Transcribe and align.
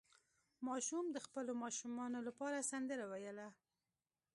ماشوم 0.67 1.05
د 1.11 1.17
خپلو 1.25 1.51
ماشومانو 1.63 2.19
لپاره 2.27 2.67
سندره 2.71 3.05
ویله. 3.11 3.47